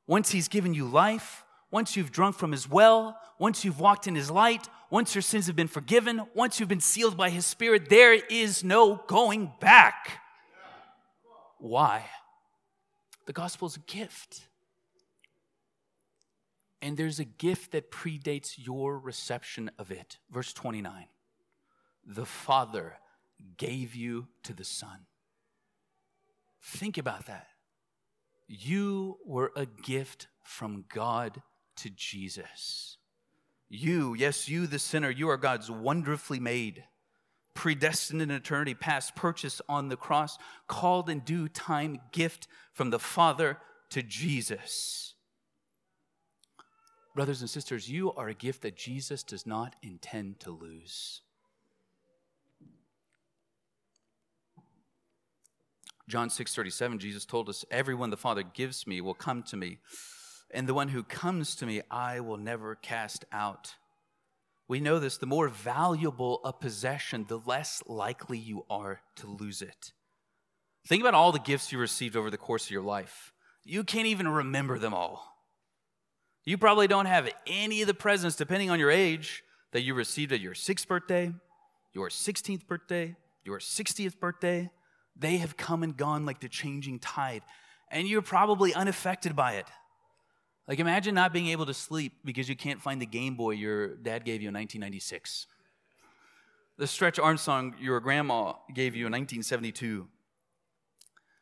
[0.07, 4.15] once he's given you life, once you've drunk from his well, once you've walked in
[4.15, 7.89] his light, once your sins have been forgiven, once you've been sealed by his spirit,
[7.89, 10.21] there is no going back.
[11.60, 12.06] Why?
[13.26, 14.48] The gospel is a gift.
[16.82, 20.17] And there's a gift that predates your reception of it.
[20.32, 21.08] Verse 29
[22.06, 22.98] The Father
[23.58, 25.06] gave you to the Son.
[26.62, 27.48] Think about that.
[28.48, 31.41] You were a gift from God
[31.78, 32.98] to Jesus.
[33.69, 36.84] You, yes, you, the sinner, you are God's wonderfully made
[37.60, 40.38] predestined in eternity past, purchased on the cross,
[40.69, 43.58] called in due time, gift from the Father
[43.89, 45.13] to Jesus.
[47.13, 51.19] Brothers and sisters, you are a gift that Jesus does not intend to lose.
[56.08, 59.80] John 6:37 Jesus told us everyone the Father gives me will come to me
[60.50, 63.76] and the one who comes to me I will never cast out.
[64.69, 69.62] We know this the more valuable a possession, the less likely you are to lose
[69.62, 69.91] it.
[70.88, 73.34] Think about all the gifts you received over the course of your life.
[73.65, 75.36] You can't even remember them all.
[76.45, 80.32] You probably don't have any of the presents, depending on your age, that you received
[80.32, 81.34] at your sixth birthday,
[81.93, 84.70] your 16th birthday, your 60th birthday.
[85.15, 87.41] They have come and gone like the changing tide,
[87.91, 89.65] and you're probably unaffected by it.
[90.70, 93.95] Like, imagine not being able to sleep because you can't find the Game Boy your
[93.95, 95.47] dad gave you in 1996.
[96.78, 100.07] The Stretch Armstrong your grandma gave you in 1972.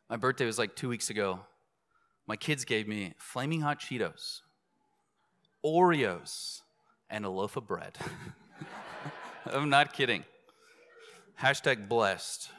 [0.09, 1.41] My birthday was like two weeks ago.
[2.25, 4.43] My kids gave me flaming hot Cheetos,
[5.63, 6.61] Oreos,
[7.09, 7.97] and a loaf of bread.
[9.45, 10.23] I'm not kidding.
[11.41, 12.49] Hashtag blessed.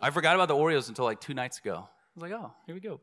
[0.00, 1.88] I forgot about the Oreos until like two nights ago.
[1.88, 3.00] I was like, oh, here we go.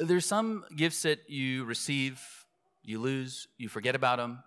[0.00, 2.20] There's some gifts that you receive,
[2.82, 4.42] you lose, you forget about them.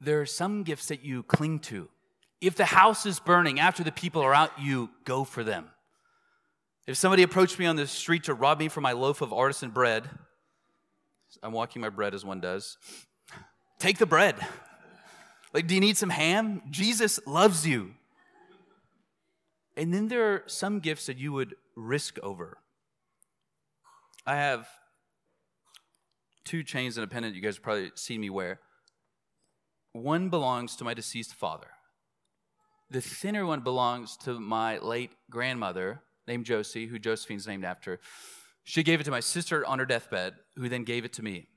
[0.00, 1.88] There are some gifts that you cling to.
[2.40, 5.68] If the house is burning after the people are out, you go for them.
[6.86, 9.70] If somebody approached me on the street to rob me for my loaf of artisan
[9.70, 10.08] bread,
[11.42, 12.78] I'm walking my bread as one does,
[13.78, 14.36] take the bread.
[15.52, 16.62] Like, do you need some ham?
[16.70, 17.94] Jesus loves you.
[19.76, 22.58] And then there are some gifts that you would risk over.
[24.28, 24.68] I have
[26.44, 28.60] two chains and a pendant you guys have probably seen me wear.
[29.92, 31.68] One belongs to my deceased father.
[32.90, 38.00] The thinner one belongs to my late grandmother, named Josie, who Josephine's named after.
[38.64, 41.48] She gave it to my sister on her deathbed, who then gave it to me.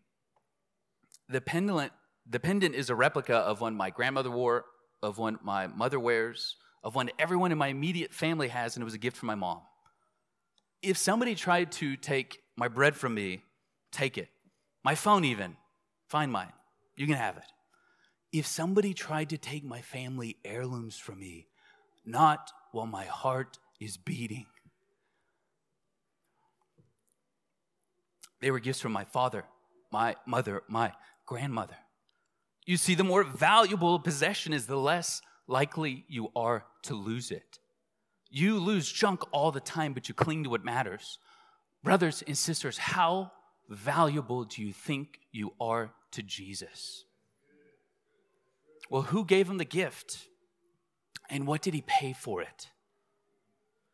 [1.28, 1.92] The pendant,
[2.26, 4.64] the pendant is a replica of one my grandmother wore,
[5.04, 6.56] of one my mother wears,
[6.86, 9.36] of one everyone in my immediate family has, and it was a gift from my
[9.36, 9.60] mom.
[10.82, 13.44] If somebody tried to take my bread from me,
[13.92, 14.30] take it.
[14.84, 15.56] My phone, even,
[16.08, 16.54] find mine.
[16.96, 17.44] You can have it.
[18.32, 21.48] If somebody tried to take my family heirlooms from me,
[22.06, 24.48] not while my heart is beating,
[28.40, 29.44] they were gifts from my father,
[29.92, 30.94] my mother, my
[31.28, 31.78] grandmother.
[32.66, 37.30] You see, the more valuable a possession is, the less likely you are to lose
[37.32, 37.60] it.
[38.32, 41.20] You lose junk all the time, but you cling to what matters.
[41.84, 43.32] Brothers and sisters, how
[43.70, 47.04] valuable do you think you are to Jesus?
[48.90, 50.28] Well, who gave him the gift?
[51.30, 52.70] And what did he pay for it?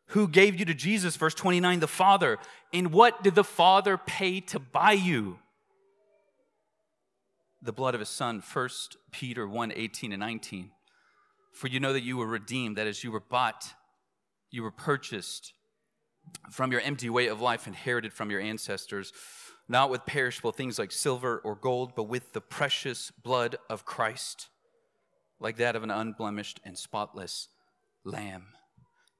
[0.08, 1.16] Who gave you to Jesus?
[1.16, 2.38] Verse 29, the Father.
[2.72, 5.38] And what did the Father pay to buy you?
[7.60, 8.68] The blood of his Son, 1
[9.10, 10.70] Peter 1 18 and 19.
[11.52, 13.74] For you know that you were redeemed, that is, you were bought,
[14.50, 15.52] you were purchased
[16.50, 19.12] from your empty way of life inherited from your ancestors,
[19.68, 24.48] not with perishable things like silver or gold, but with the precious blood of Christ
[25.40, 27.48] like that of an unblemished and spotless
[28.04, 28.46] lamb.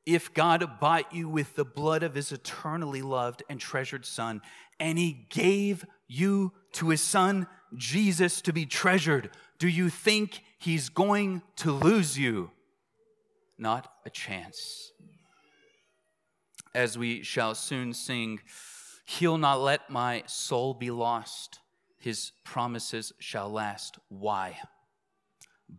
[0.07, 4.41] If God bought you with the blood of his eternally loved and treasured Son,
[4.81, 10.89] and he gave you to his Son, Jesus, to be treasured, do you think he's
[10.89, 12.51] going to lose you?
[13.59, 14.93] Not a chance.
[16.79, 18.41] As we shall soon sing,
[19.05, 21.61] He'll not let my soul be lost.
[21.99, 23.99] His promises shall last.
[24.09, 24.59] Why?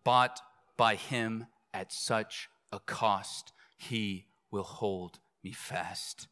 [0.03, 0.41] bought
[0.77, 6.27] by him at such a cost, he will hold me fast.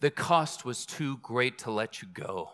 [0.00, 2.50] The cost was too great to let you go.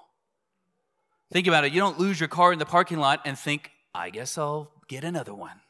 [1.32, 1.72] Think about it.
[1.72, 5.04] You don't lose your car in the parking lot and think, I guess I'll get
[5.04, 5.60] another one.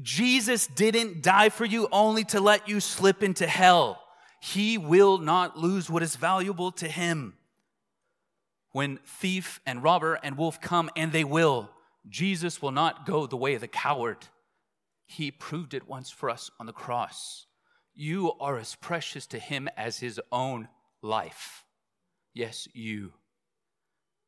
[0.00, 4.01] Jesus didn't die for you only to let you slip into hell.
[4.44, 7.34] He will not lose what is valuable to him.
[8.72, 11.70] When thief and robber and wolf come, and they will,
[12.08, 14.26] Jesus will not go the way of the coward.
[15.06, 17.46] He proved it once for us on the cross.
[17.94, 20.66] You are as precious to him as his own
[21.02, 21.64] life.
[22.34, 23.12] Yes, you.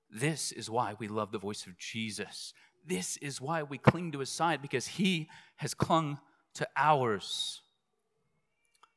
[0.08, 2.54] This is why we love the voice of Jesus.
[2.86, 6.20] This is why we cling to his side because he has clung
[6.54, 7.63] to ours.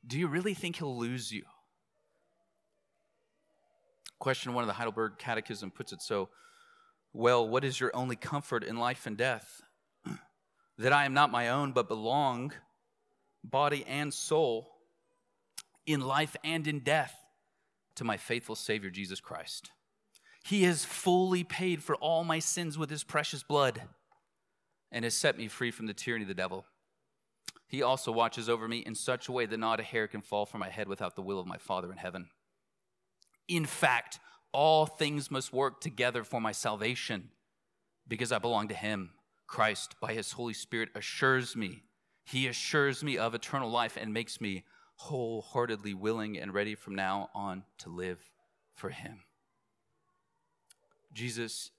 [0.07, 1.43] Do you really think he'll lose you?
[4.19, 6.29] Question one of the Heidelberg Catechism puts it so
[7.13, 9.61] well, what is your only comfort in life and death?
[10.77, 12.53] that I am not my own, but belong,
[13.43, 14.69] body and soul,
[15.85, 17.15] in life and in death,
[17.95, 19.71] to my faithful Savior, Jesus Christ.
[20.45, 23.81] He has fully paid for all my sins with his precious blood
[24.91, 26.65] and has set me free from the tyranny of the devil.
[27.67, 30.45] He also watches over me in such a way that not a hair can fall
[30.45, 32.29] from my head without the will of my Father in heaven.
[33.47, 34.19] In fact,
[34.53, 37.29] all things must work together for my salvation
[38.07, 39.11] because I belong to Him.
[39.47, 41.83] Christ, by His Holy Spirit, assures me.
[42.23, 44.63] He assures me of eternal life and makes me
[44.95, 48.31] wholeheartedly willing and ready from now on to live
[48.73, 49.21] for Him.
[51.13, 51.71] Jesus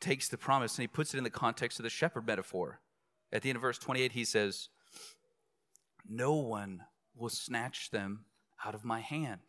[0.00, 2.80] takes the promise and he puts it in the context of the shepherd metaphor.
[3.32, 4.68] At the end of verse 28, he says,
[6.08, 6.82] No one
[7.16, 8.24] will snatch them
[8.64, 9.40] out of my hand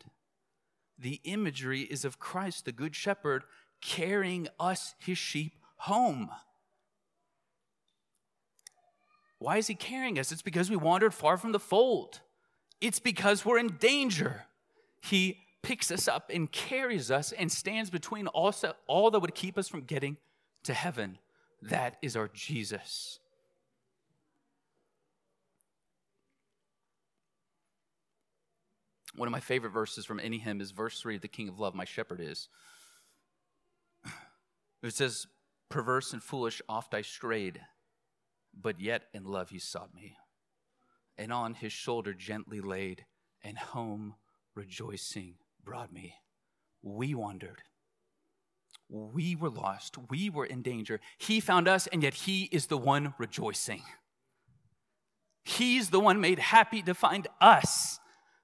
[0.98, 3.44] the imagery is of Christ, the Good Shepherd,
[3.82, 6.30] carrying us, his sheep, home.
[9.40, 10.32] Why is he carrying us?
[10.32, 12.22] It's because we wandered far from the fold.
[12.82, 14.46] It's because we're in danger.
[15.02, 18.54] He picks us up and carries us and stands between all,
[18.88, 20.18] all that would keep us from getting
[20.64, 21.20] to heaven.
[21.62, 23.20] That is our Jesus.
[29.18, 31.60] One of my favorite verses from any hymn is verse 3 of The King of
[31.60, 32.48] Love, my shepherd is.
[34.84, 35.26] It says,
[35.70, 37.60] Perverse and foolish oft I strayed,
[38.54, 40.16] but yet in love he sought me,
[41.18, 43.06] and on his shoulder gently laid,
[43.44, 44.14] and home
[44.56, 46.14] rejoicing brought me.
[46.84, 47.64] We wandered.
[48.88, 49.98] We were lost.
[50.10, 51.02] We were in danger.
[51.18, 53.82] He found us, and yet He is the one rejoicing.
[55.44, 58.00] He's the one made happy to find us.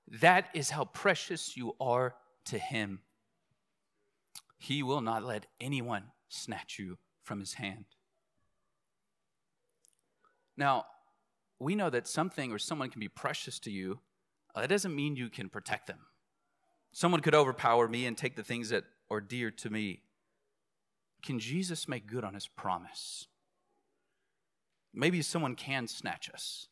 [0.07, 2.99] That is how precious you are to Him.
[4.57, 7.85] He will not let anyone snatch you from His hand.
[10.55, 10.85] Now,
[11.59, 13.99] we know that something or someone can be precious to you.
[14.53, 15.99] Uh, that doesn't mean you can protect them.
[16.91, 20.01] Someone could overpower me and take the things that are dear to me.
[21.23, 23.27] Can Jesus make good on his promise?
[24.93, 26.67] Maybe someone can snatch us.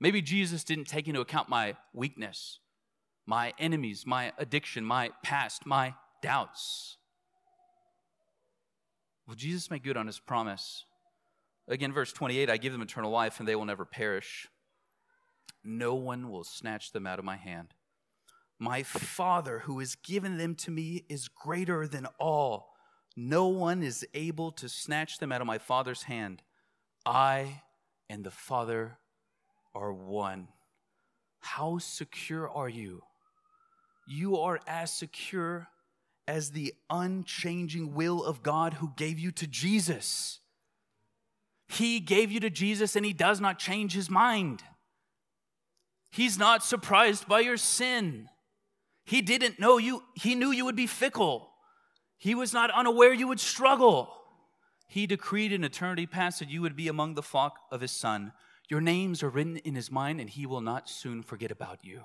[0.00, 2.58] Maybe Jesus didn't take into account my weakness,
[3.26, 6.96] my enemies, my addiction, my past, my doubts.
[9.28, 10.84] Will Jesus make good on his promise?
[11.68, 14.48] Again, verse 28 I give them eternal life, and they will never perish.
[15.62, 17.74] No one will snatch them out of my hand.
[18.58, 22.72] My Father, who has given them to me, is greater than all.
[23.16, 26.42] No one is able to snatch them out of my Father's hand.
[27.04, 27.62] I
[28.08, 28.98] and the Father
[29.74, 30.48] are one.
[31.40, 33.02] How secure are you?
[34.06, 35.68] You are as secure
[36.26, 40.40] as the unchanging will of God who gave you to Jesus.
[41.68, 44.62] He gave you to Jesus and he does not change his mind.
[46.10, 48.28] He's not surprised by your sin.
[49.04, 51.50] He didn't know you, he knew you would be fickle.
[52.18, 54.12] He was not unaware you would struggle.
[54.86, 58.32] He decreed in eternity past that you would be among the flock of his son.
[58.70, 62.02] Your names are written in his mind, and he will not soon forget about you.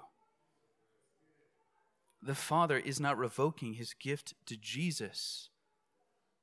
[2.21, 5.49] The Father is not revoking his gift to Jesus,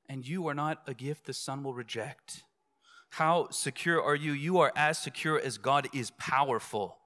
[0.09, 2.45] and you are not a gift the Son will reject.
[3.11, 4.33] How secure are you?
[4.33, 6.99] You are as secure as God is powerful.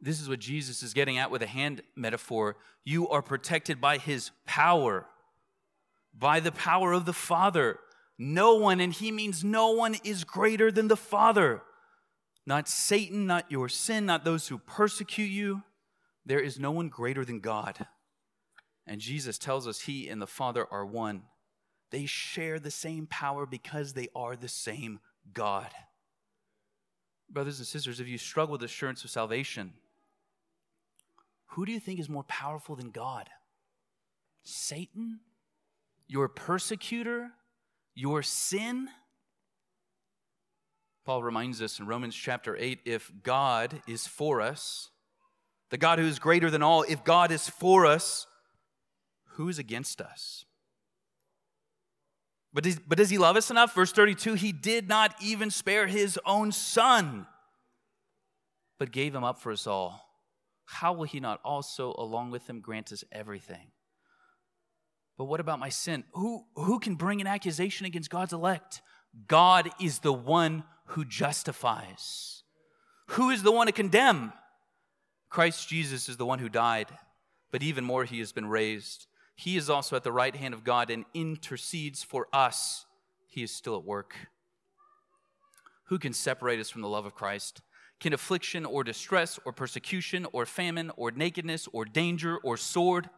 [0.00, 2.56] This is what Jesus is getting at with a hand metaphor.
[2.84, 5.06] You are protected by his power
[6.18, 7.78] by the power of the Father.
[8.18, 11.62] No one, and he means no one, is greater than the Father.
[12.48, 15.64] Not Satan, not your sin, not those who persecute you.
[16.24, 17.86] There is no one greater than God.
[18.86, 21.24] And Jesus tells us he and the Father are one.
[21.90, 25.00] They share the same power because they are the same
[25.34, 25.68] God.
[27.28, 29.74] Brothers and sisters, if you struggle with assurance of salvation,
[31.48, 33.28] who do you think is more powerful than God?
[34.42, 35.20] Satan
[36.06, 37.32] your persecutor,
[37.94, 38.88] your sin?
[41.08, 44.90] Paul reminds us in Romans chapter 8 if God is for us,
[45.70, 48.26] the God who is greater than all, if God is for us,
[49.36, 50.44] who is against us?
[52.52, 53.74] But does, but does he love us enough?
[53.74, 57.26] Verse 32 He did not even spare his own son,
[58.78, 60.04] but gave him up for us all.
[60.66, 63.68] How will he not also, along with him, grant us everything?
[65.16, 66.04] But what about my sin?
[66.12, 68.82] Who, who can bring an accusation against God's elect?
[69.26, 72.42] God is the one who justifies.
[73.08, 74.32] Who is the one to condemn?
[75.30, 76.88] Christ Jesus is the one who died,
[77.50, 79.06] but even more, he has been raised.
[79.34, 82.86] He is also at the right hand of God and intercedes for us.
[83.28, 84.14] He is still at work.
[85.84, 87.62] Who can separate us from the love of Christ?
[88.00, 93.10] Can affliction or distress or persecution or famine or nakedness or danger or sword?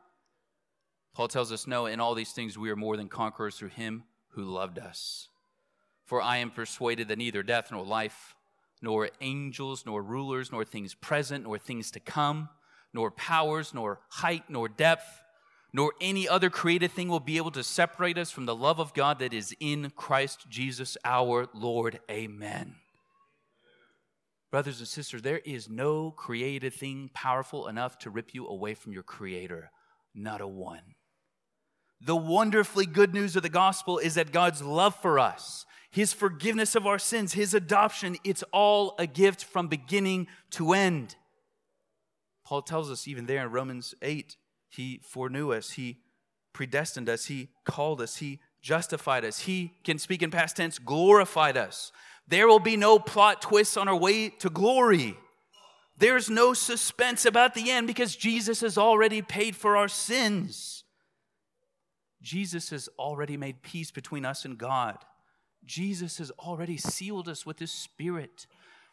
[1.14, 4.04] Paul tells us, No, in all these things we are more than conquerors through him
[4.30, 5.28] who loved us.
[6.10, 8.34] For I am persuaded that neither death nor life,
[8.82, 12.48] nor angels, nor rulers, nor things present, nor things to come,
[12.92, 15.06] nor powers, nor height, nor depth,
[15.72, 18.92] nor any other created thing will be able to separate us from the love of
[18.92, 22.00] God that is in Christ Jesus our Lord.
[22.10, 22.74] Amen.
[24.50, 28.92] Brothers and sisters, there is no created thing powerful enough to rip you away from
[28.92, 29.70] your Creator,
[30.12, 30.96] not a one.
[32.00, 36.74] The wonderfully good news of the gospel is that God's love for us, his forgiveness
[36.74, 41.16] of our sins, his adoption, it's all a gift from beginning to end.
[42.44, 44.36] Paul tells us even there in Romans 8,
[44.70, 45.98] he foreknew us, he
[46.52, 51.56] predestined us, he called us, he justified us, he can speak in past tense, glorified
[51.56, 51.92] us.
[52.26, 55.16] There will be no plot twists on our way to glory.
[55.98, 60.84] There's no suspense about the end because Jesus has already paid for our sins.
[62.22, 64.98] Jesus has already made peace between us and God.
[65.64, 68.46] Jesus has already sealed us with his spirit.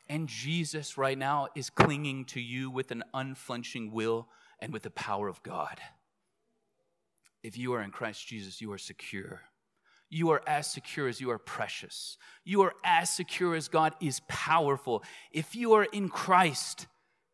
[0.09, 4.27] And Jesus right now is clinging to you with an unflinching will
[4.59, 5.79] and with the power of God.
[7.43, 9.41] If you are in Christ Jesus, you are secure.
[10.09, 12.17] You are as secure as you are precious.
[12.45, 15.03] You are as secure as God is powerful.
[15.31, 16.87] If you are in Christ,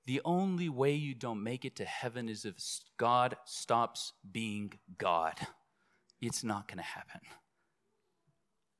[0.05, 2.55] the only way you don't make it to heaven is if
[2.97, 5.35] God stops being God.
[6.25, 7.19] It's not going to happen.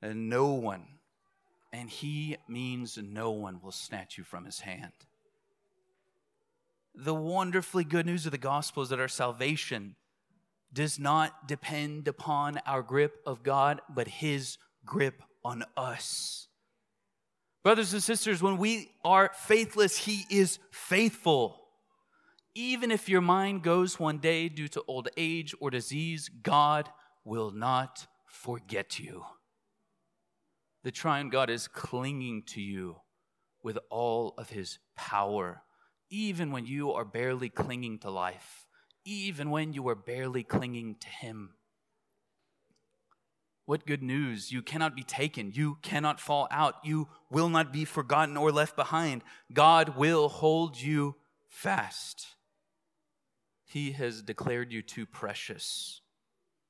[0.02, 0.86] And no one,
[1.74, 4.94] and He means no one, will snatch you from His hand.
[6.96, 9.96] The wonderfully good news of the gospel is that our salvation
[10.72, 16.48] does not depend upon our grip of God, but His grip on us.
[17.62, 21.60] Brothers and sisters, when we are faithless, He is faithful.
[22.56, 26.88] Even if your mind goes one day due to old age or disease, God
[27.24, 29.24] will not forget you.
[30.84, 32.98] The triune God is clinging to you
[33.62, 35.64] with all of His power,
[36.10, 38.64] even when you are barely clinging to life
[39.06, 41.52] even when you are barely clinging to Him.
[43.66, 44.52] What good news!
[44.52, 45.52] You cannot be taken.
[45.54, 46.76] You cannot fall out.
[46.84, 49.24] You will not be forgotten or left behind.
[49.54, 51.16] God will hold you
[51.48, 52.28] fast.
[53.64, 56.02] He has declared you too precious.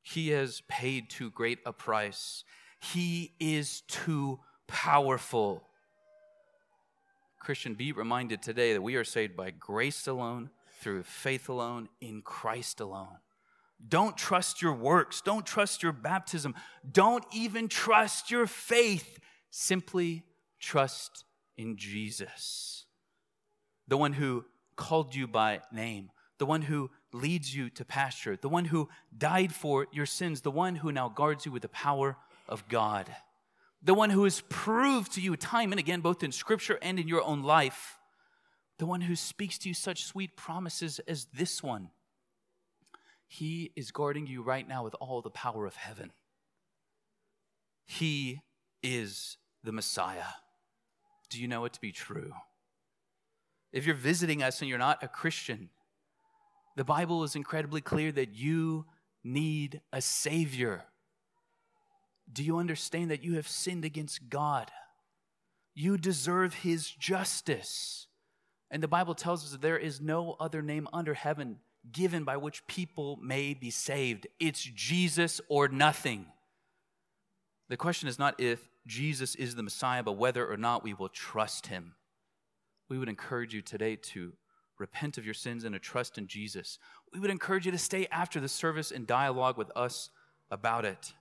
[0.03, 2.43] He has paid too great a price.
[2.79, 5.63] He is too powerful.
[7.39, 10.49] Christian, be reminded today that we are saved by grace alone
[10.81, 13.17] through faith alone, in Christ alone.
[13.85, 15.21] Don't trust your works.
[15.21, 16.55] Don't trust your baptism.
[16.89, 19.19] Don't even trust your faith.
[19.49, 20.23] Simply
[20.59, 21.25] trust
[21.57, 22.85] in Jesus,
[23.87, 24.45] the one who
[24.75, 29.53] called you by name, the one who leads you to pasture, the one who died
[29.53, 33.13] for your sins, the one who now guards you with the power of God,
[33.81, 37.07] the one who has proved to you time and again, both in Scripture and in
[37.07, 37.97] your own life,
[38.79, 41.89] the one who speaks to you such sweet promises as this one.
[43.27, 46.11] He is guarding you right now with all the power of heaven.
[47.85, 48.41] He
[48.81, 50.33] is the Messiah.
[51.29, 52.33] Do you know it to be true?
[53.71, 55.69] If you're visiting us and you're not a Christian,
[56.75, 58.85] the Bible is incredibly clear that you
[59.23, 60.83] need a Savior.
[62.31, 64.71] Do you understand that you have sinned against God?
[65.75, 68.07] You deserve His justice.
[68.71, 71.57] And the Bible tells us that there is no other name under heaven
[71.91, 74.25] given by which people may be saved.
[74.39, 76.25] It's Jesus or nothing.
[77.69, 81.09] The question is not if Jesus is the Messiah, but whether or not we will
[81.09, 81.95] trust him.
[82.89, 84.33] We would encourage you today to
[84.83, 86.77] repent of your sins and a trust in Jesus.
[87.11, 90.09] We would encourage you to stay after the service and dialogue with us
[90.51, 91.13] about it.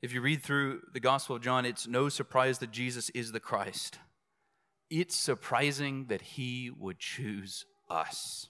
[0.00, 3.40] If you read through the Gospel of John, it's no surprise that Jesus is the
[3.40, 3.98] Christ
[4.92, 8.48] it's surprising that he would choose us.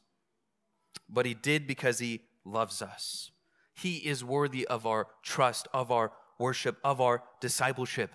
[1.09, 3.31] But he did because he loves us.
[3.75, 6.11] He is worthy of our trust, of our
[6.41, 8.11] worship, of our discipleship.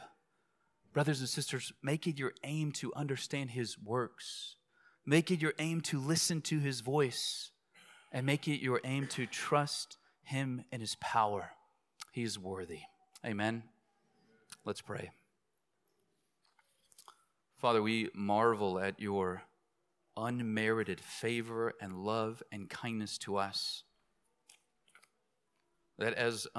[0.98, 4.56] Brothers and sisters, make it your aim to understand his works.
[5.06, 7.52] Make it your aim to listen to his voice.
[8.12, 11.52] And make it your aim to trust him and his power.
[12.12, 12.80] He is worthy.
[13.24, 13.62] Amen.
[14.66, 15.12] Let's pray.
[17.58, 19.44] Father, we marvel at your
[20.18, 23.84] unmerited favor and love and kindness to us.
[26.00, 26.48] That as